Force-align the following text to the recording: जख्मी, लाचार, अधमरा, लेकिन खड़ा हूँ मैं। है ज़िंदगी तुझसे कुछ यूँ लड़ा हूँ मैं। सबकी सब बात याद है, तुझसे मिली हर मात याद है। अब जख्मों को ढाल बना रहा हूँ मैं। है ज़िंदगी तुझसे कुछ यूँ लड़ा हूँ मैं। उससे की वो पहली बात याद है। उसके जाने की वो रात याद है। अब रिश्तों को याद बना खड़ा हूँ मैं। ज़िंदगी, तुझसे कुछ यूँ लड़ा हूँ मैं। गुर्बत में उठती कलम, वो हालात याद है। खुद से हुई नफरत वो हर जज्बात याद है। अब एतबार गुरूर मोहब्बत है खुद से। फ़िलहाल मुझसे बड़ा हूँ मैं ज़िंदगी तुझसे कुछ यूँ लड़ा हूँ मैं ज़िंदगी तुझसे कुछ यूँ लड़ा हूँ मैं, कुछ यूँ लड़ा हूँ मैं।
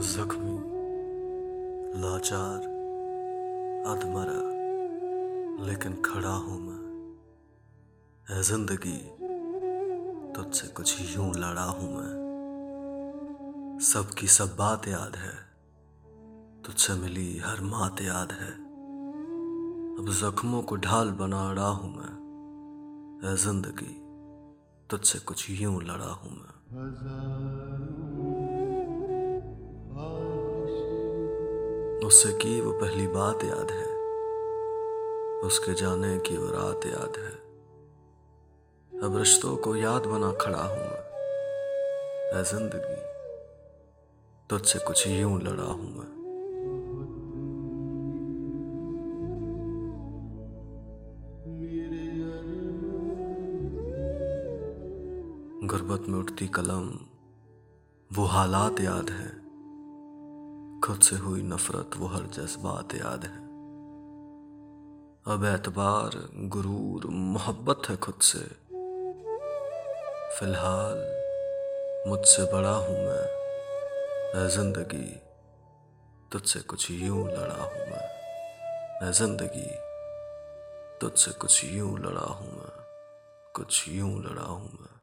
जख्मी, 0.00 0.56
लाचार, 2.00 2.60
अधमरा, 3.86 4.40
लेकिन 5.66 5.92
खड़ा 6.04 6.32
हूँ 6.36 6.58
मैं। 6.60 6.80
है 8.30 8.42
ज़िंदगी 8.42 8.96
तुझसे 10.32 10.68
कुछ 10.68 11.16
यूँ 11.16 11.32
लड़ा 11.34 11.62
हूँ 11.62 11.90
मैं। 11.94 13.78
सबकी 13.82 14.26
सब 14.26 14.56
बात 14.56 14.88
याद 14.88 15.16
है, 15.16 15.34
तुझसे 16.62 16.94
मिली 16.94 17.38
हर 17.38 17.60
मात 17.60 18.02
याद 18.02 18.32
है। 18.32 18.52
अब 19.98 20.10
जख्मों 20.20 20.62
को 20.62 20.76
ढाल 20.76 21.10
बना 21.10 21.52
रहा 21.52 21.68
हूँ 21.68 21.96
मैं। 21.96 22.14
है 23.24 23.36
ज़िंदगी 23.36 23.94
तुझसे 24.90 25.18
कुछ 25.18 25.50
यूँ 25.50 25.82
लड़ा 25.82 26.12
हूँ 26.12 26.32
मैं। 26.32 27.59
उससे 32.10 32.32
की 32.32 32.60
वो 32.60 32.72
पहली 32.72 33.06
बात 33.06 33.44
याद 33.44 33.70
है। 33.70 33.84
उसके 35.40 35.74
जाने 35.74 36.18
की 36.18 36.36
वो 36.36 36.46
रात 36.46 36.86
याद 36.86 37.18
है। 37.18 37.30
अब 39.02 39.16
रिश्तों 39.16 39.56
को 39.56 39.76
याद 39.76 40.06
बना 40.06 40.32
खड़ा 40.32 40.62
हूँ 40.62 40.78
मैं। 40.78 42.42
ज़िंदगी, 42.42 42.96
तुझसे 44.50 44.78
कुछ 44.78 45.06
यूँ 45.06 45.40
लड़ा 45.40 45.62
हूँ 45.62 45.90
मैं। 45.98 46.08
गुर्बत 55.66 56.08
में 56.08 56.18
उठती 56.18 56.48
कलम, 56.48 56.90
वो 58.10 58.24
हालात 58.24 58.80
याद 58.80 59.10
है। 59.10 59.39
खुद 60.84 61.00
से 61.00 61.16
हुई 61.16 61.42
नफरत 61.42 61.96
वो 61.96 62.06
हर 62.06 62.22
जज्बात 62.34 62.94
याद 62.94 63.24
है। 63.24 63.38
अब 65.26 65.44
एतबार 65.46 66.12
गुरूर 66.54 67.06
मोहब्बत 67.06 67.88
है 67.88 67.96
खुद 67.96 68.20
से। 68.22 68.44
फ़िलहाल 70.38 70.98
मुझसे 72.08 72.44
बड़ा 72.52 72.74
हूँ 72.76 72.96
मैं 72.96 74.48
ज़िंदगी 74.48 75.10
तुझसे 76.32 76.60
कुछ 76.60 76.90
यूँ 76.90 77.26
लड़ा 77.28 77.62
हूँ 77.62 77.86
मैं 77.90 79.12
ज़िंदगी 79.12 79.70
तुझसे 81.00 81.30
कुछ 81.40 81.64
यूँ 81.64 81.98
लड़ा 81.98 82.26
हूँ 82.30 82.48
मैं, 82.48 82.72
कुछ 83.54 83.84
यूँ 83.88 84.14
लड़ा 84.22 84.42
हूँ 84.42 84.70
मैं। 84.72 84.94